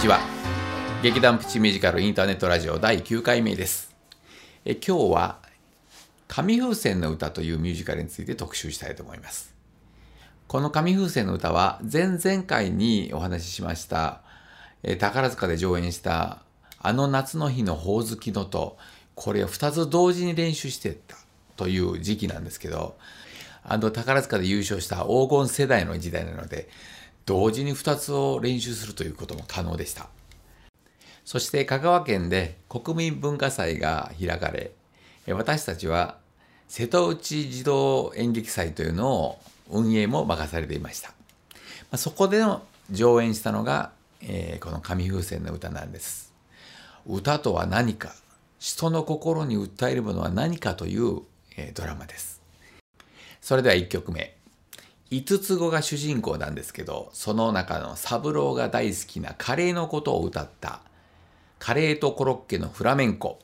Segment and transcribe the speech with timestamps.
[0.00, 0.18] にちは
[1.02, 3.94] 劇団プチミュージカルインターネットラジオ第9回目です。
[4.64, 5.40] え今日は
[6.26, 9.54] 紙風船の歌というミュージカルについて特集したいと思います。
[10.48, 14.22] この紙風船の歌は前々回にお話ししました
[14.82, 16.38] え宝塚で上演した
[16.78, 18.78] あの夏の日のほおずきのと
[19.14, 21.18] これを2つ同時に練習してた
[21.58, 22.96] という時期なんですけど
[23.62, 26.70] あの宝塚で優勝した黄金世代の時代なので
[27.30, 30.08] 同時に2つを練習するということも可能でした。
[31.24, 34.72] そして香川県で国民文化祭が開かれ
[35.28, 36.16] 私たちは
[36.66, 41.96] 瀬戸内児童演劇祭というのを運営も任されていました。
[41.96, 43.92] そこでの上演したのが、
[44.22, 46.32] えー、この紙風船の歌なんです。
[47.06, 48.12] 歌とは何か
[48.58, 51.20] 人の心に訴えるものは何かという、
[51.56, 52.42] えー、ドラマです。
[53.40, 54.39] それでは1曲目。
[55.10, 60.82] 5つ子が主人公なんですけどその中の三郎が大好きなカレーのことを歌った
[61.58, 63.40] 「カレーとコロッケのフラメンコ」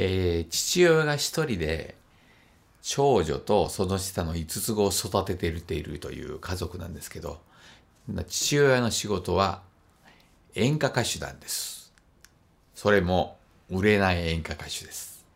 [0.00, 1.96] えー、父親が一人で
[2.82, 7.40] 長女とその下の5つ子を育てているているという家族なんですけど
[8.28, 9.60] 父親の仕事は
[10.54, 11.92] 演歌歌手なんです。
[12.74, 13.38] それも
[13.70, 15.26] 売れない演歌歌手です、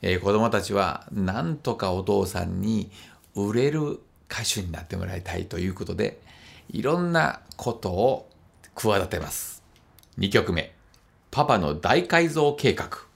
[0.00, 2.90] えー、子供たちはなんとかお父さんに
[3.34, 4.00] 売れる
[4.30, 6.18] 歌手になってもらいたいということで
[6.70, 8.30] いろんなことを
[8.74, 9.62] 企てます。
[10.18, 10.74] 2曲目。
[11.30, 13.11] パパの大改造計画。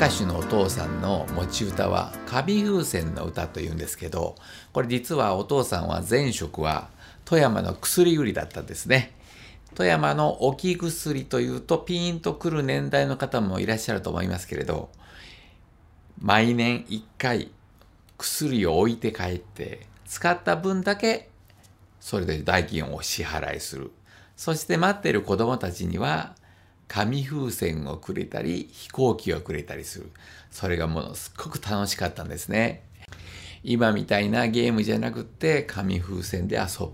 [0.00, 4.34] 歌手のお父さんの持ち歌は「カビ風船の歌」というんですけど
[4.72, 6.88] これ実はお父さんは前職は
[7.26, 9.12] 富山の薬売りだったんですね。
[9.74, 14.88] 富山の置き薬というとピーンとくる年代の方もいらっしゃると思いますけれど
[16.18, 17.50] 毎年1回
[18.16, 21.28] 薬を置いて帰って使った分だけ
[22.00, 23.90] それで代金をお支払いする。
[24.34, 26.34] そして待ってる子供たちには
[26.92, 30.10] 紙風船をくれたり、飛行機をくれたりする。
[30.50, 32.82] それがものすごく楽しかったんですね。
[33.62, 36.92] 今みたいなゲームじゃなくって紙風船で遊ぶ。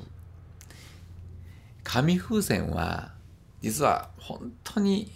[1.82, 3.12] 紙風船は
[3.62, 5.10] 実は本当に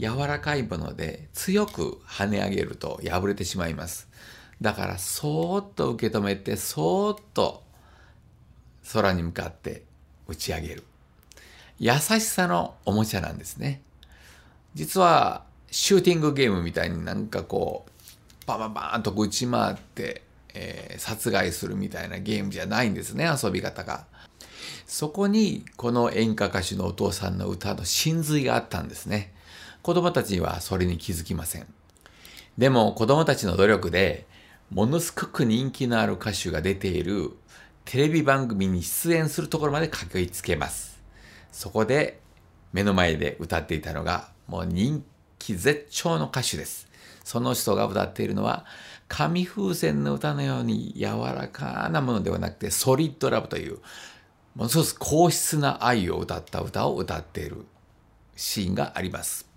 [0.00, 4.08] 柔らかいもので強く跳ね上げると破れてしまいます。
[4.60, 7.62] だからそーっと受け止めてそーっと
[8.92, 9.84] 空に向かって
[10.26, 10.82] 打ち上げる。
[11.78, 13.80] 優しさのおもちゃなんですね。
[14.74, 20.22] 実はシューティングゲームみたいになんかこうバババーンと打ち回って、
[20.52, 24.06] えー、殺害するみたいなゲームじゃないんですね遊び方が。
[24.86, 29.32] そこにこの演歌歌手のお父さんの歌の真髄があったんですね。
[29.82, 31.66] 子供たちにはそれに気づきません。
[32.58, 34.26] でも子供たちの努力で
[34.70, 37.30] ものすごく人気のある歌手が出ている
[37.84, 41.00] テレビ番組に出演するところまで駆けつけます。
[41.52, 42.20] そこで
[42.72, 45.04] 目の前で歌っていたのがもう人
[45.38, 46.88] 気絶頂の歌手です。
[47.24, 48.66] その人が歌っているのは
[49.08, 53.78] 紙風船の歌のように柔らかなものではなくてソリッドラブという
[54.54, 57.64] ものすごく硬質な愛を歌った歌を歌っている
[58.36, 59.53] シーンがあります。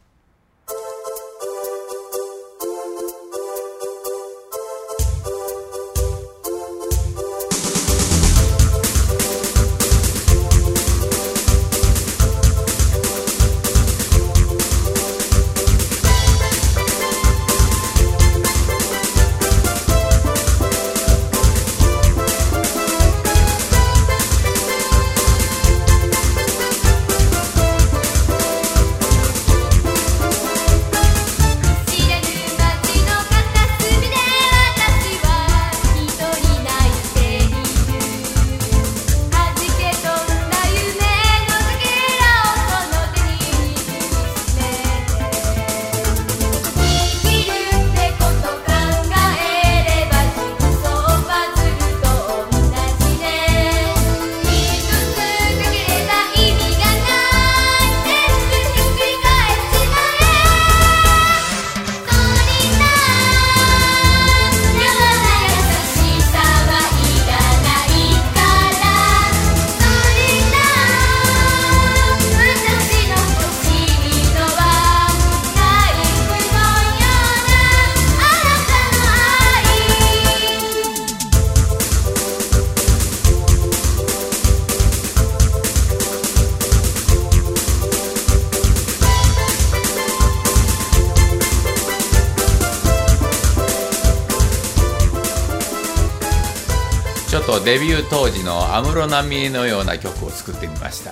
[97.68, 101.12] デビュー当時の安室奈美恵のような曲を作ってみました、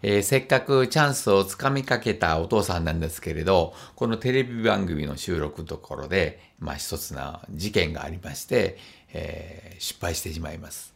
[0.00, 8.78] えー、せっかくチャンスをつかみかけたお父さんなんですけれどこのテレビ番組の収録のところで、まあ、一つな事件がありまして、
[9.12, 10.94] えー、失敗してしまいます。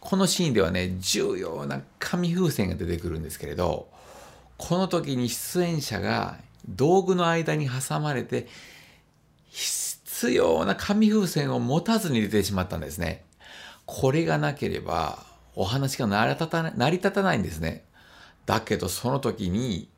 [0.00, 3.86] このシーンではね重要な紙風船が出てくるんですけれど
[4.56, 8.46] この時に出演者が道具の間に挟まれて
[9.50, 9.87] 必
[10.26, 13.24] 要な紙風船を持たずに出てしまったんですね。
[13.86, 15.24] これがなければ
[15.54, 17.84] お話が成り立たない成り立たないんですね。
[18.46, 19.88] だけどその時に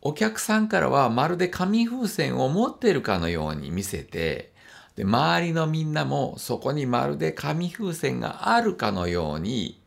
[0.00, 4.52] お客さんからはまるで紙風船を持ってるかのように見せて
[4.96, 9.80] で周りのみんなもそこにまるで紙風船があるかのように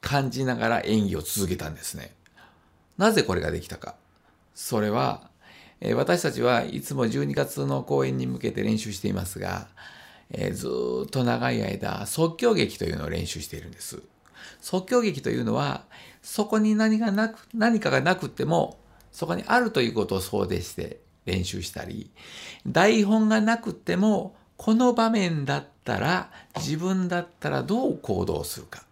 [0.00, 2.14] 感じながら演技を続けたんですね。
[2.96, 3.96] なぜこれができたか。
[4.54, 5.30] それは
[5.80, 9.68] え私たちはいつも12月の公演に向けて練習していますが、
[10.30, 10.68] えー、ず
[11.06, 14.02] っと長い間即興劇というのを練習しているんです。
[14.60, 15.84] 即興劇というのは
[16.22, 18.78] そこに何がなく何かがなくても
[19.12, 22.10] そこにあるということを想定して練習したり
[22.66, 28.84] 台本がなくてもこの場面だったら自分だったらどう行動するか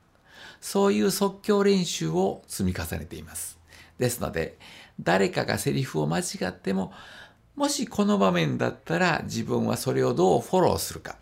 [0.60, 3.58] そういう即興練習を積み重ねています。
[3.98, 4.58] ですので
[5.00, 6.92] 誰かがセリフを間違っても、
[7.56, 11.16] もしこの場面だったら自分はそれをどうフォローするか。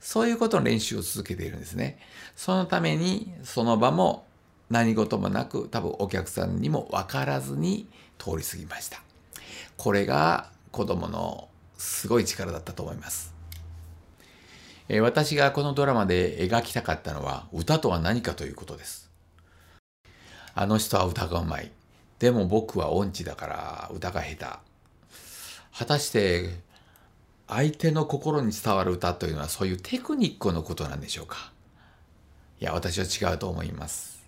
[0.00, 1.98] そういうことの練習を続けているんですね。
[2.34, 4.26] そのためにその場も
[4.70, 7.86] 何事もなく多分お客さんにも分からずに
[8.18, 9.02] 通り過ぎました。
[9.76, 13.34] これが子供のすごい力だったと思います。
[14.88, 19.10] え私がこのドラマで描きたかったのは歌とは何かということです。
[20.54, 21.70] あの人は歌がうまい。
[22.20, 24.44] でも僕は音痴だから歌が下手。
[25.76, 26.50] 果たして
[27.48, 31.50] 相手の心に伝わる歌というのはそういうテクニックのことなんでしょうか？
[32.60, 34.20] いや私は違うと思います。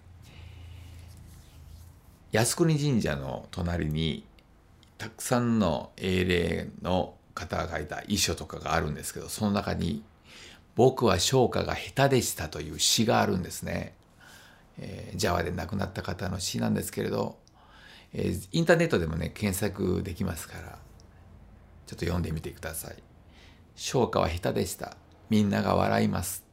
[2.32, 4.24] 靖国神社の隣に
[4.96, 10.02] たくさんの英霊の方が書いた遺書とかがあるんですけどその中に
[10.76, 13.92] 「僕は唱歌が下手でした」という詩があるんですね。
[14.78, 17.36] えー、ジャワで亡くなった方の詩なんですけれど、
[18.14, 20.78] えー、インターネットでもね検索できますから
[21.86, 23.02] ちょっと読んでみてください。
[23.74, 24.96] 昇華は下手でした。
[25.30, 26.44] みんなが笑います。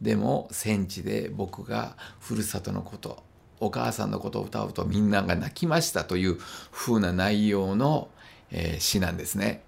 [0.00, 3.22] でも戦地で僕がふるさとのこと
[3.60, 6.38] お母さんのことを歌うとみんなが泣きましたという
[6.70, 8.08] 風な内容の、
[8.50, 9.62] えー、詩なんですね。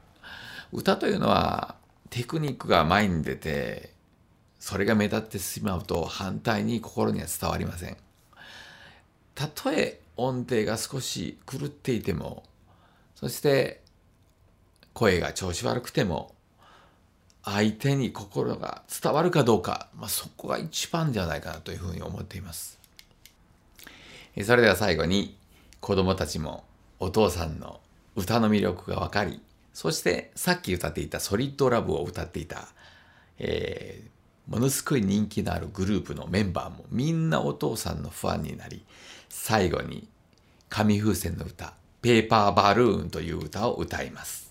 [0.73, 1.76] 歌というのは
[2.11, 3.95] テクニックが前に出て
[4.59, 7.97] それが目立ってしまうと反対に心には伝わりません。
[9.35, 12.45] たとえ音程が少し狂っていても
[13.15, 13.81] そして
[14.93, 16.35] 声が調子悪くても
[17.45, 22.79] 相手に心が伝わるかどうか、まあ、そこが一番じゃないかなというふうに思っています。
[24.45, 25.37] それでは最後に
[25.81, 26.65] 子供たちも
[27.01, 27.81] お父さんの
[28.17, 29.41] 歌の魅力が分かり、
[29.73, 32.69] そしてさっき歌っていたソリッドラブを歌っていた、
[33.39, 34.11] えー、
[34.49, 38.83] ものすごい人気のあるグループのメンバーもみんなお父さんのファンになり、
[39.28, 40.09] 最後に
[40.71, 44.48] 紙風船の歌、ペーパーバルーンという歌を歌います。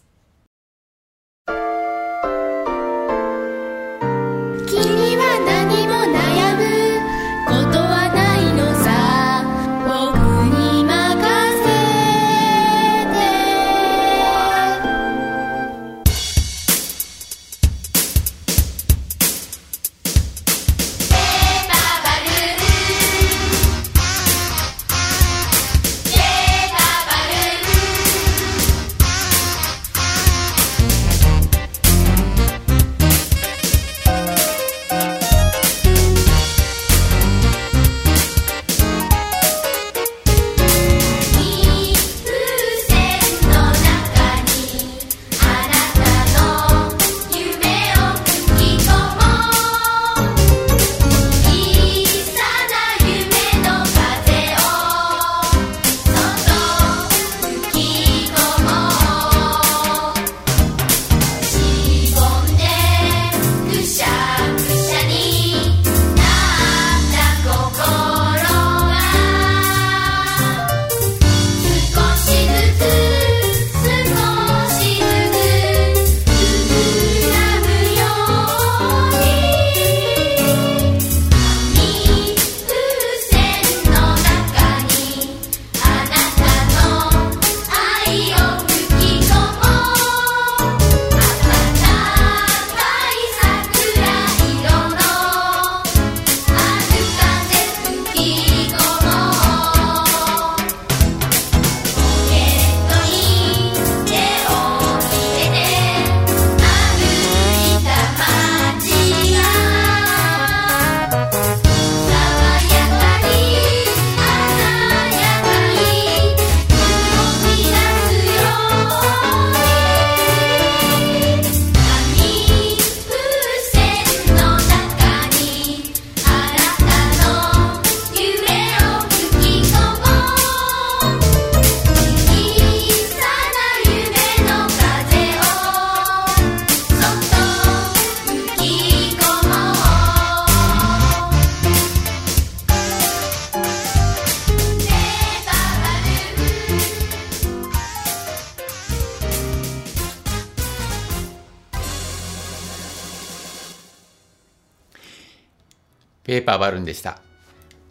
[156.47, 157.19] パーバルーンでした。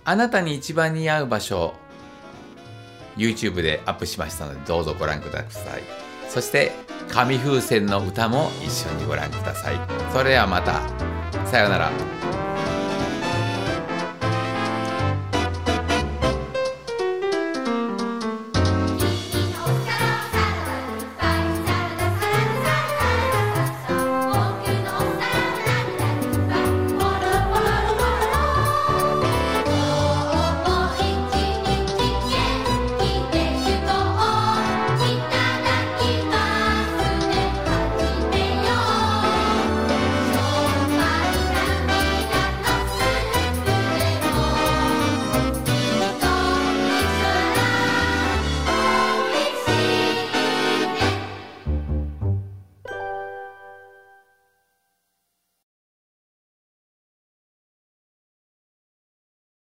[0.06, 1.74] あなたに一番似合う場所を、
[3.18, 5.82] YouTube でアップしましたので、どうぞご覧ください。
[6.30, 6.72] そして、
[7.10, 9.76] 紙風船の歌も一緒にご覧ください。
[10.10, 10.80] それではまた。
[11.46, 12.45] さようなら。